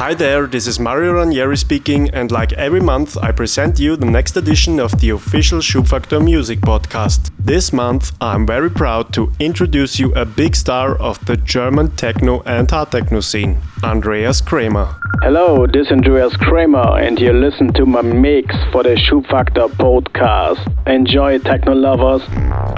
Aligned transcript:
Hi 0.00 0.14
there, 0.14 0.46
this 0.46 0.66
is 0.66 0.80
Mario 0.80 1.12
Ranieri 1.12 1.58
speaking, 1.58 2.08
and 2.14 2.30
like 2.30 2.54
every 2.54 2.80
month, 2.80 3.18
I 3.18 3.32
present 3.32 3.78
you 3.78 3.96
the 3.96 4.06
next 4.06 4.34
edition 4.34 4.80
of 4.80 4.98
the 4.98 5.10
official 5.10 5.58
Schubfaktor 5.58 6.24
Music 6.24 6.60
Podcast. 6.60 7.30
This 7.38 7.70
month, 7.70 8.12
I'm 8.18 8.46
very 8.46 8.70
proud 8.70 9.12
to 9.12 9.30
introduce 9.38 9.98
you 9.98 10.14
a 10.14 10.24
big 10.24 10.56
star 10.56 10.96
of 10.96 11.22
the 11.26 11.36
German 11.36 11.90
techno 11.96 12.40
and 12.46 12.70
hard 12.70 12.92
techno 12.92 13.20
scene, 13.20 13.58
Andreas 13.84 14.40
Kremer. 14.40 14.96
Hello, 15.22 15.66
this 15.66 15.88
is 15.88 15.92
Andreas 15.92 16.34
Kremer, 16.38 16.98
and 16.98 17.20
you 17.20 17.34
listen 17.34 17.70
to 17.74 17.84
my 17.84 18.00
mix 18.00 18.56
for 18.72 18.82
the 18.82 18.96
Schubfaktor 18.96 19.68
podcast. 19.76 20.64
Enjoy, 20.86 21.38
techno 21.40 21.74
lovers. 21.74 22.22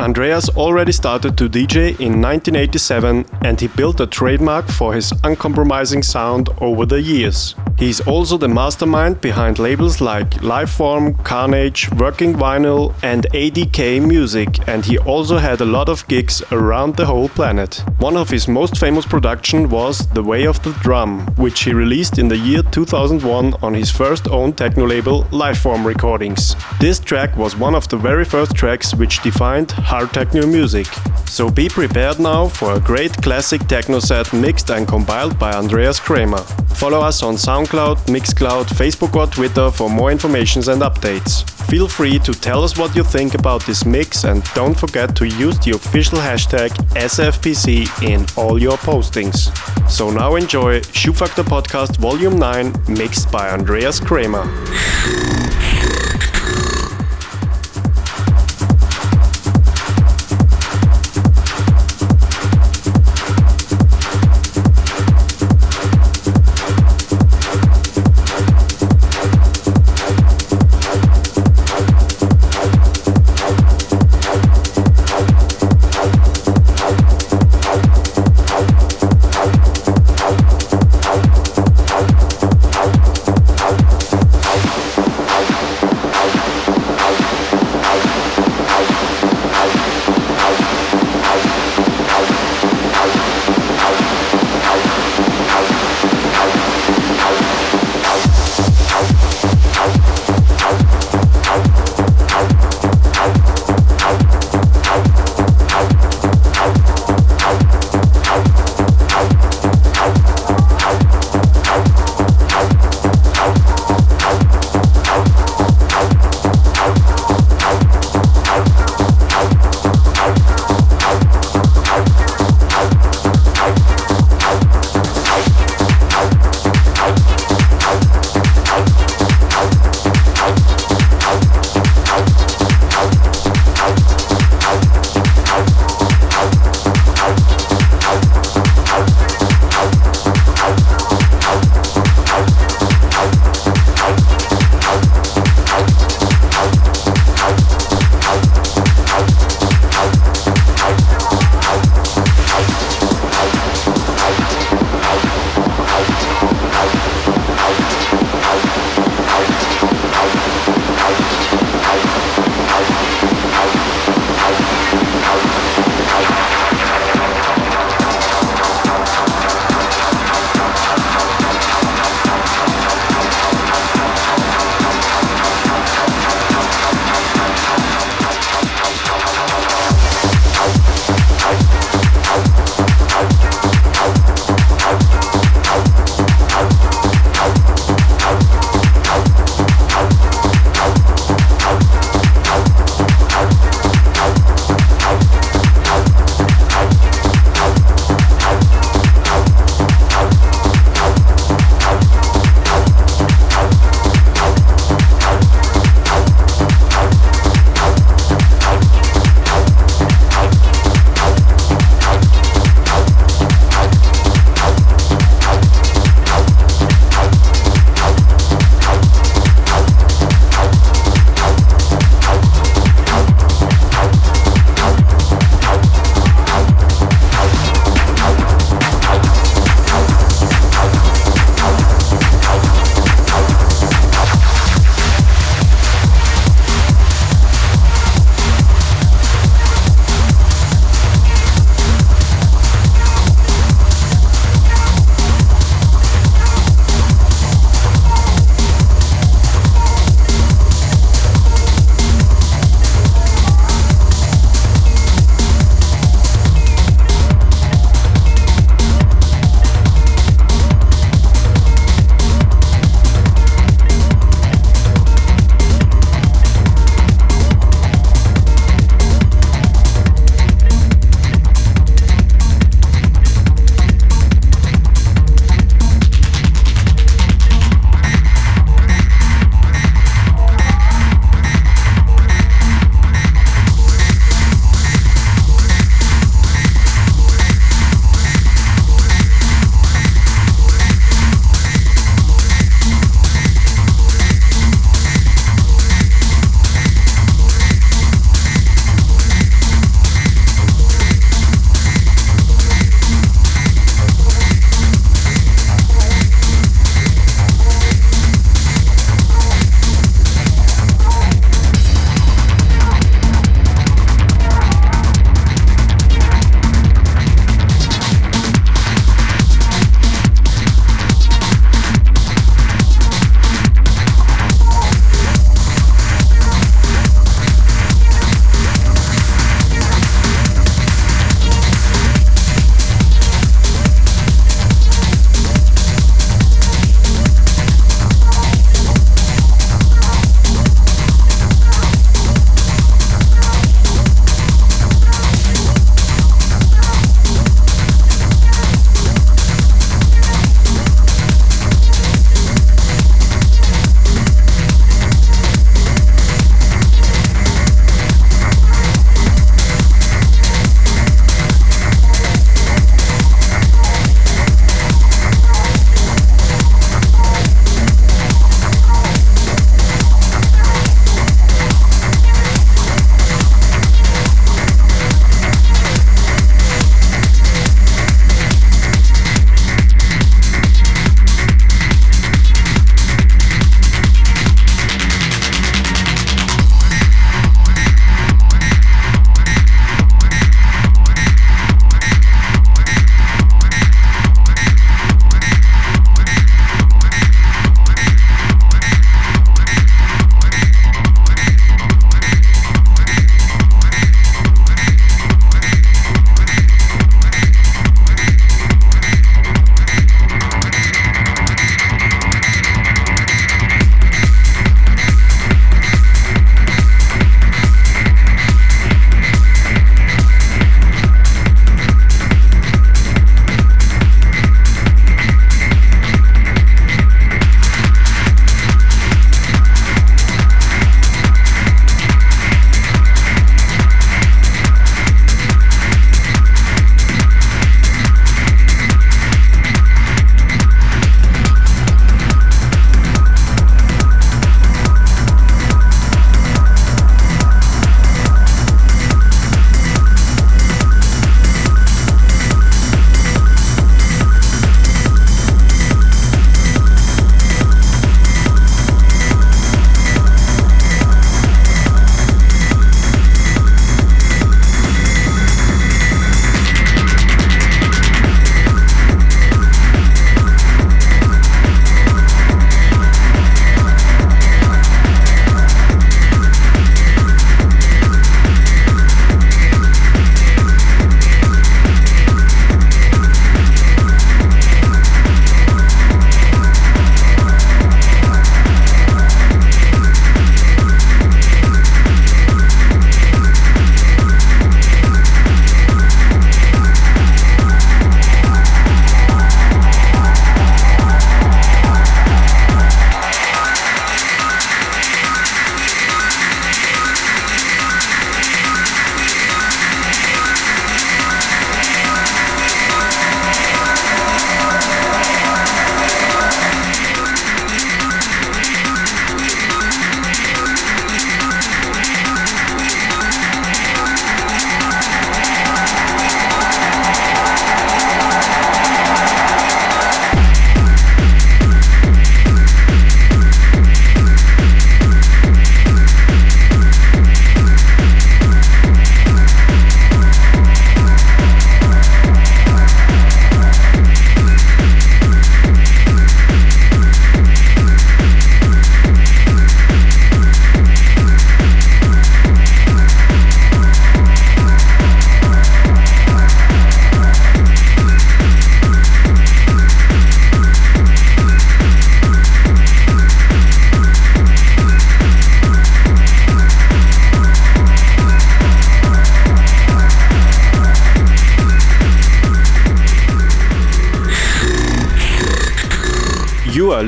Andreas 0.01 0.49
already 0.49 0.91
started 0.91 1.39
to 1.39 1.49
DJ 1.49 1.91
in 2.01 2.21
1987, 2.21 3.25
and 3.43 3.61
he 3.61 3.69
built 3.69 4.01
a 4.01 4.09
trademark 4.09 4.67
for 4.67 4.93
his 4.93 5.13
uncompromising 5.23 6.03
sound 6.03 6.49
over 6.61 6.85
the 6.85 7.01
years. 7.01 7.12
He's 7.79 8.01
also 8.07 8.37
the 8.39 8.49
mastermind 8.49 9.21
behind 9.21 9.59
labels 9.59 10.01
like 10.01 10.31
Lifeform, 10.41 11.23
Carnage, 11.25 11.91
Working 11.93 12.33
Vinyl, 12.33 12.95
and 13.03 13.27
ADK 13.33 14.01
Music, 14.07 14.49
and 14.69 14.85
he 14.85 14.99
also 14.99 15.37
had 15.37 15.61
a 15.61 15.65
lot 15.65 15.89
of 15.89 16.07
gigs 16.07 16.43
around 16.53 16.97
the 16.97 17.05
whole 17.05 17.29
planet. 17.29 17.83
One 17.99 18.17
of 18.17 18.31
his 18.31 18.47
most 18.47 18.79
famous 18.79 19.05
production 19.05 19.69
was 19.69 20.07
The 20.09 20.23
Way 20.23 20.47
of 20.47 20.63
the 20.63 20.73
Drum, 20.83 21.27
which 21.37 21.65
he 21.65 21.75
released 21.75 22.19
in 22.19 22.29
the 22.29 22.39
year 22.39 22.63
2001 22.63 23.55
on 23.63 23.75
his 23.75 23.91
first 23.91 24.29
own 24.29 24.53
techno 24.53 24.87
label 24.87 25.25
Lifeform 25.25 25.85
Recordings. 25.85 26.55
This 26.79 26.99
track 26.99 27.37
was 27.37 27.57
one 27.57 27.75
of 27.75 27.89
the 27.89 27.97
very 27.97 28.25
first 28.25 28.55
tracks 28.55 28.95
which 28.95 29.23
defined 29.23 29.73
hard 29.73 30.13
techno 30.13 30.47
music. 30.47 30.87
So 31.27 31.51
be 31.51 31.69
prepared 31.69 32.21
now 32.21 32.47
for 32.47 32.75
a 32.75 32.81
great 32.81 33.13
classic 33.23 33.67
techno 33.67 33.99
set 33.99 34.33
mixed 34.33 34.71
and 34.71 34.87
compiled 34.87 35.39
by 35.39 35.53
Andreas 35.53 35.99
Kremer. 35.99 36.45
Follow 36.75 37.02
us 37.03 37.23
on 37.23 37.35
SoundCloud, 37.35 37.97
Mixcloud, 38.07 38.67
Facebook 38.67 39.17
or 39.17 39.27
Twitter 39.27 39.71
for 39.71 39.91
more 39.91 40.11
information 40.13 40.63
and 40.69 40.83
updates. 40.83 41.49
Feel 41.69 41.89
free 41.89 42.19
to 42.21 42.33
tell 42.33 42.63
us 42.63 42.79
what 42.79 42.95
you 42.95 43.03
think 43.03 43.35
about 43.35 43.65
this 43.67 43.85
mix 43.85 44.25
and 44.25 44.45
don't 44.55 44.79
forget 44.79 45.17
to 45.17 45.27
use 45.27 45.59
the 45.61 45.73
official 45.73 46.19
hashtag 46.19 46.71
SFPC 46.95 47.87
in 48.03 48.27
all 48.37 48.61
your 48.61 48.77
postings. 48.79 49.51
So 49.89 50.11
now 50.11 50.37
enjoy 50.37 50.81
Schubfaktor 50.81 51.45
Podcast 51.45 51.97
Volume 51.97 52.39
9 52.39 52.73
mixed 52.89 53.31
by 53.33 53.51
Andreas 53.51 53.99
Kremer. 53.99 54.45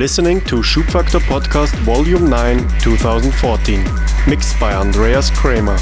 Listening 0.05 0.43
to 0.43 0.57
Schubfaktor 0.57 1.19
Podcast 1.19 1.75
Volume 1.77 2.29
9 2.29 2.59
2014, 2.79 3.83
mixed 4.29 4.61
by 4.61 4.75
Andreas 4.75 5.31
Kremer. 5.31 5.79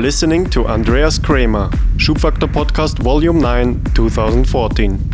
Listening 0.00 0.48
to 0.48 0.66
Andreas 0.66 1.18
Kremer, 1.18 1.68
Schubfaktor 1.98 2.48
Podcast 2.48 3.02
Volume 3.02 3.38
9, 3.38 3.84
2014. 3.94 5.09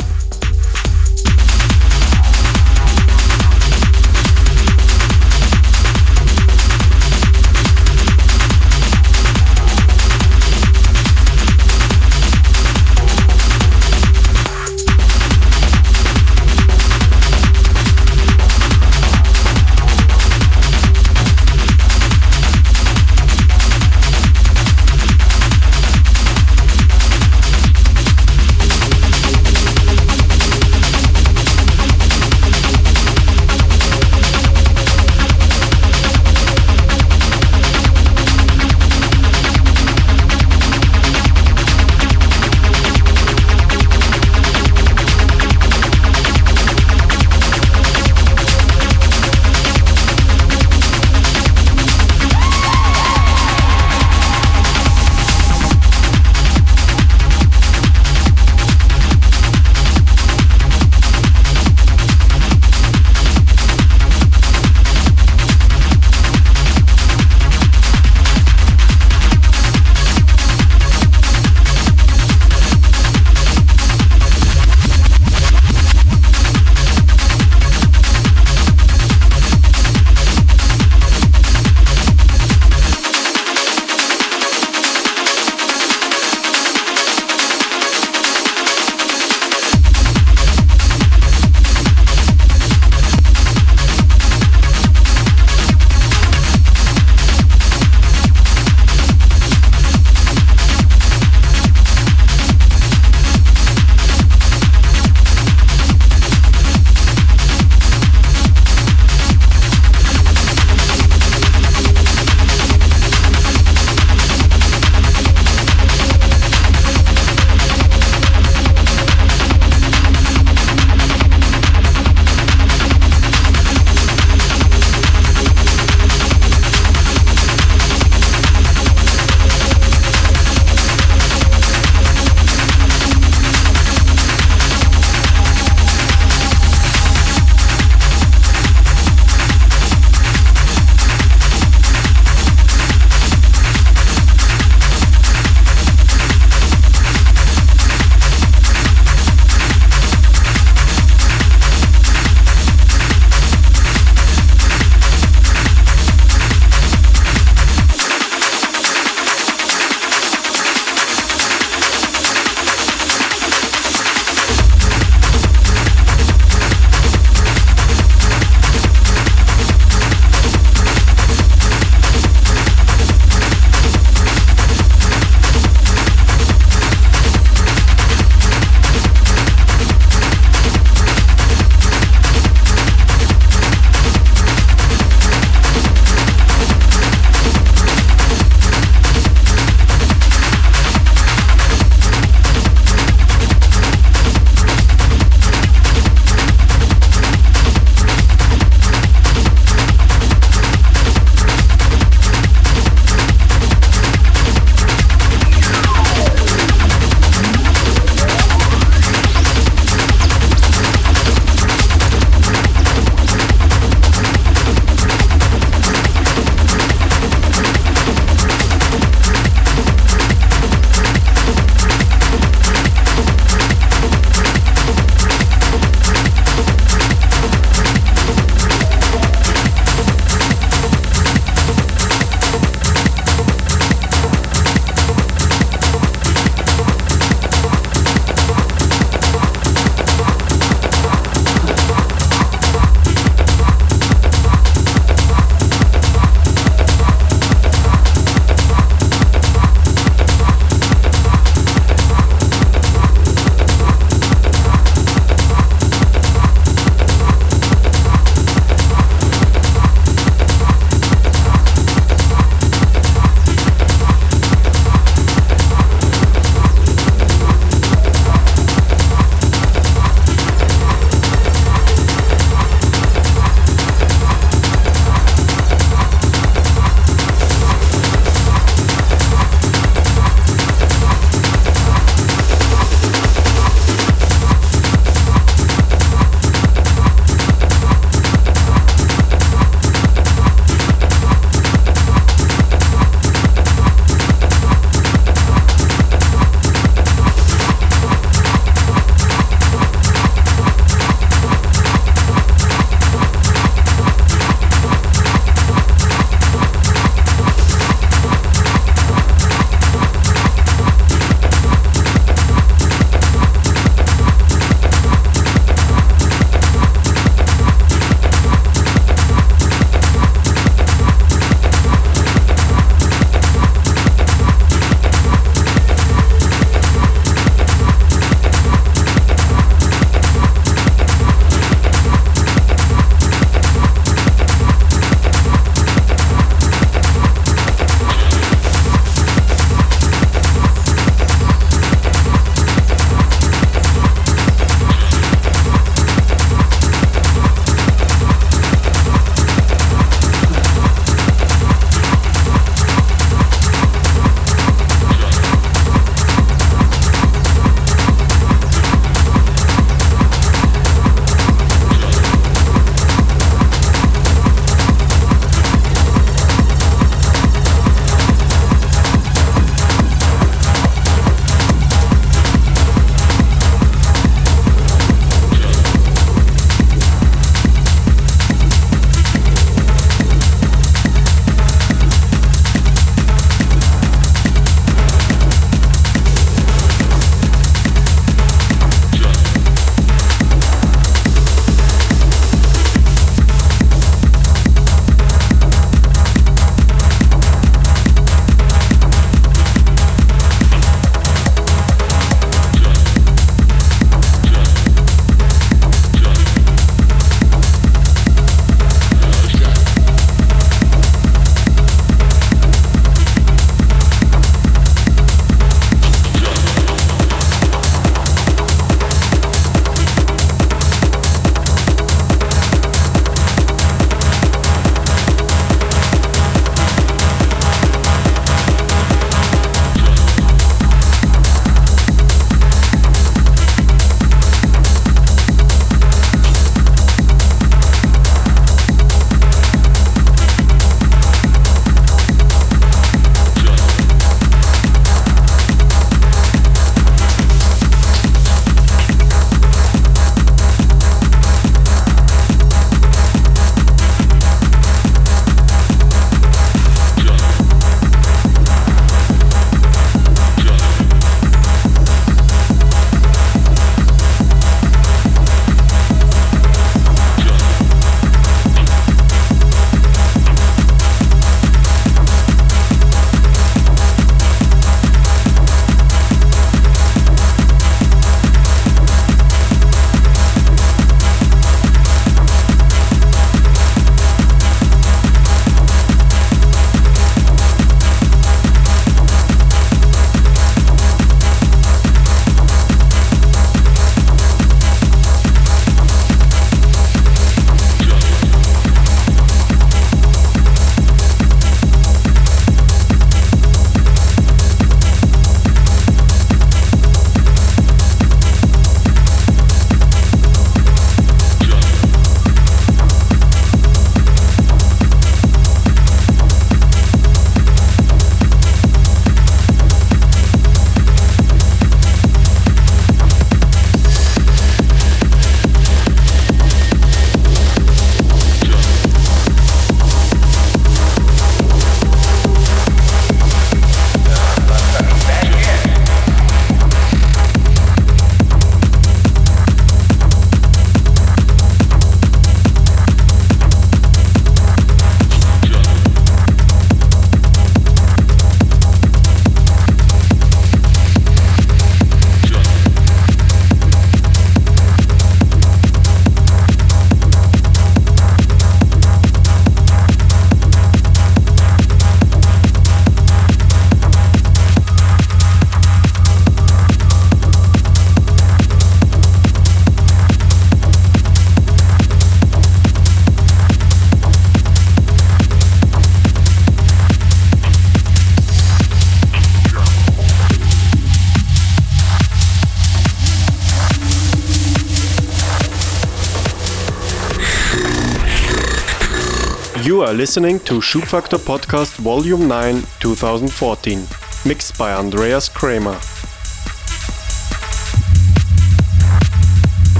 You 590.01 590.07
are 590.07 590.13
listening 590.15 590.59
to 590.61 590.79
Schubfaktor 590.79 591.37
Podcast 591.37 591.95
Volume 591.97 592.47
9 592.47 592.81
2014, 592.99 594.07
mixed 594.47 594.75
by 594.75 594.93
Andreas 594.93 595.47
Kremer. 595.47 595.95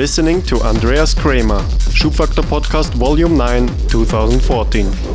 Listening 0.00 0.40
to 0.46 0.62
Andreas 0.62 1.12
Kremer, 1.12 1.60
Schubfaktor 1.92 2.42
Podcast 2.42 2.94
Volume 2.94 3.36
9, 3.36 3.68
2014. 3.88 5.09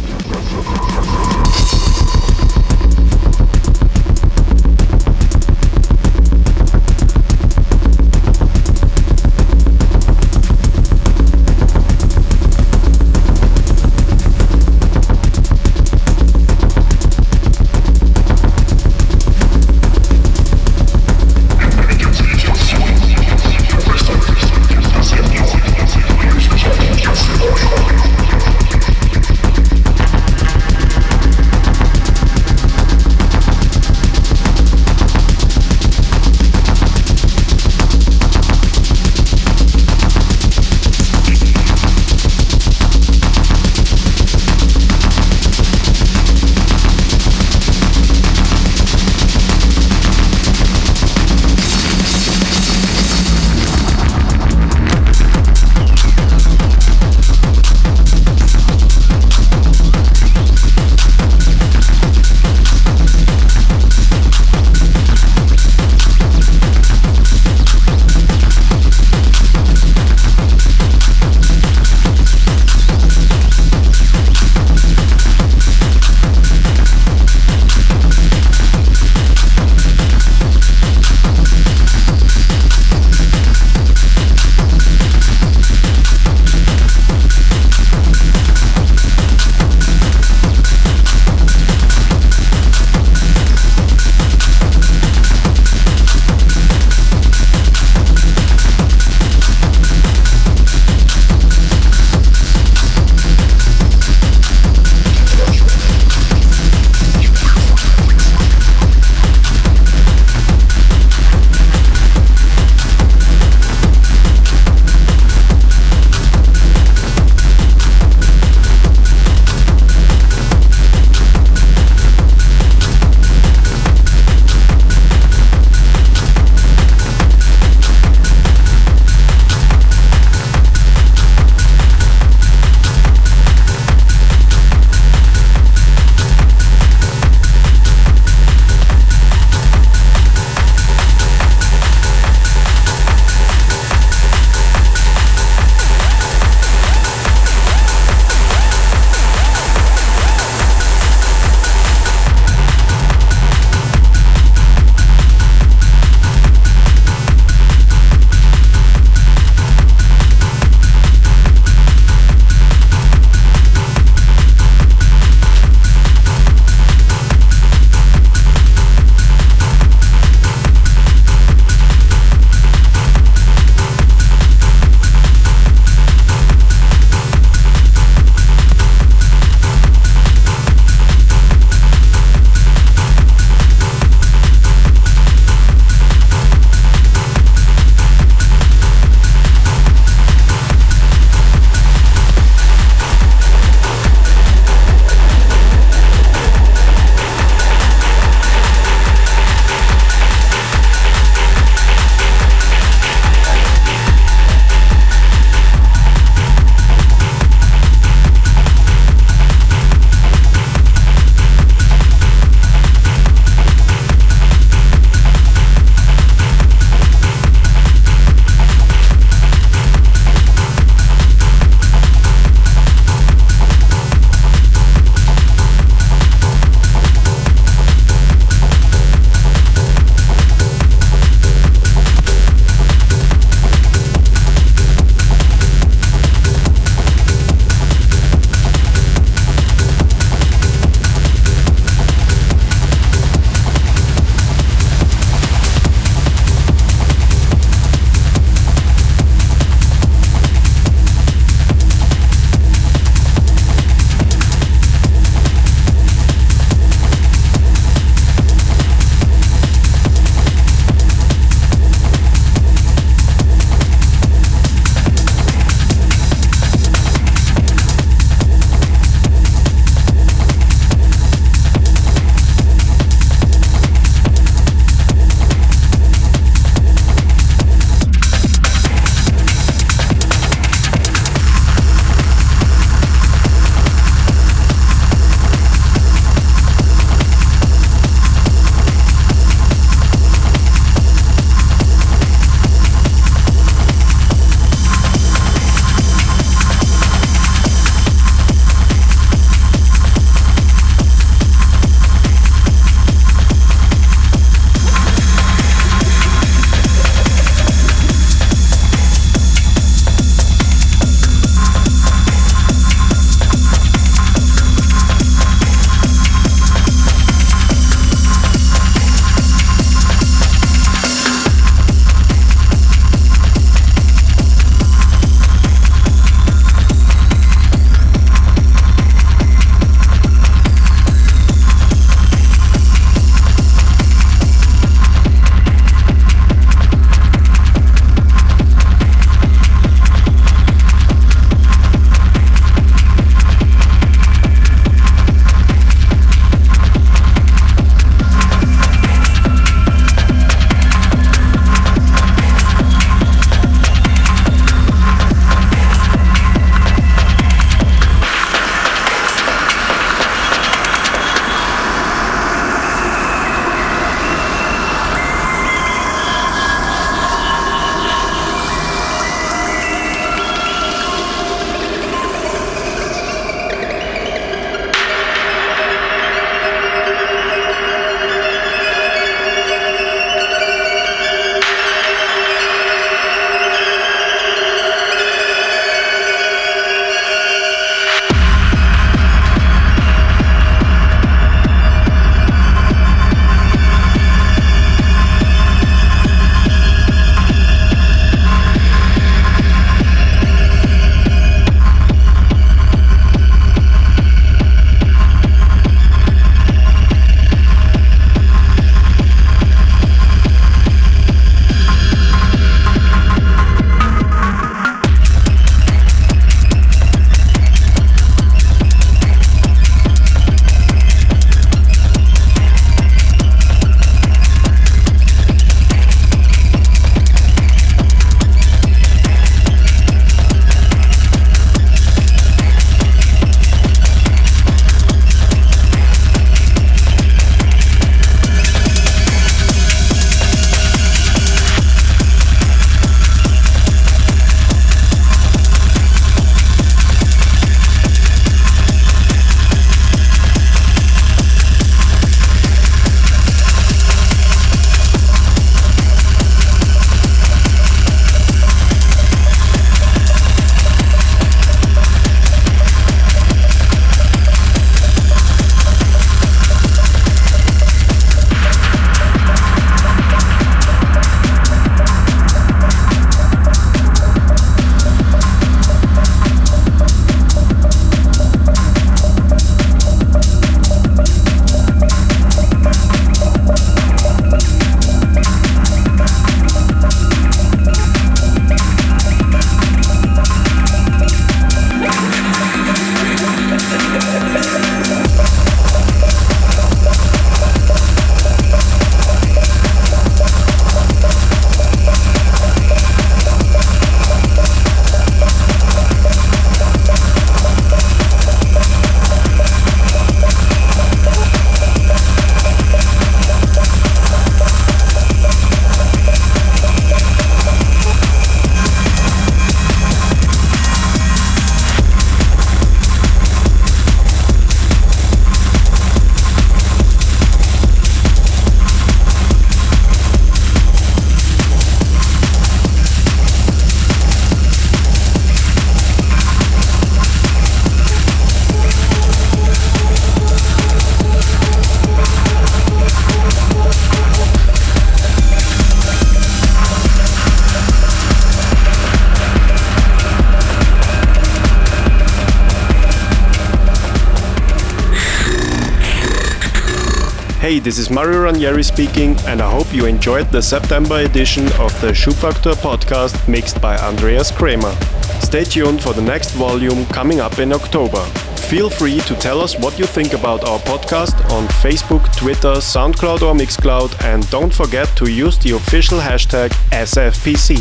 This 557.86 557.99
is 557.99 558.09
Mario 558.09 558.41
Ranieri 558.41 558.81
speaking, 558.81 559.38
and 559.45 559.61
I 559.61 559.69
hope 559.69 559.93
you 559.93 560.07
enjoyed 560.07 560.49
the 560.49 560.59
September 560.59 561.19
edition 561.19 561.67
of 561.73 561.93
the 562.01 562.13
Schubfaktor 562.13 562.73
podcast 562.73 563.47
mixed 563.47 563.79
by 563.79 563.95
Andreas 563.97 564.49
Kremer. 564.49 564.91
Stay 565.39 565.65
tuned 565.65 566.01
for 566.01 566.11
the 566.11 566.21
next 566.23 566.53
volume 566.53 567.05
coming 567.05 567.39
up 567.39 567.59
in 567.59 567.71
October. 567.71 568.25
Feel 568.71 568.89
free 568.89 569.19
to 569.19 569.36
tell 569.36 569.61
us 569.61 569.77
what 569.77 569.99
you 569.99 570.05
think 570.05 570.33
about 570.33 570.67
our 570.67 570.79
podcast 570.79 571.36
on 571.51 571.67
Facebook, 571.83 572.36
Twitter, 572.36 572.81
SoundCloud, 572.81 573.43
or 573.43 573.53
Mixcloud, 573.53 574.19
and 574.23 574.49
don't 574.49 574.73
forget 574.73 575.07
to 575.17 575.29
use 575.29 575.59
the 575.59 575.75
official 575.75 576.17
hashtag 576.17 576.71
SFPC. 576.89 577.77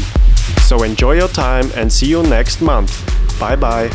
So 0.68 0.82
enjoy 0.82 1.14
your 1.14 1.28
time 1.28 1.70
and 1.76 1.90
see 1.90 2.08
you 2.08 2.22
next 2.22 2.60
month. 2.60 2.92
Bye 3.40 3.56
bye. 3.56 3.88